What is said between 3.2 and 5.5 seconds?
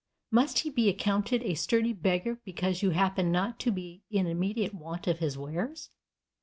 not to be in immediate want of his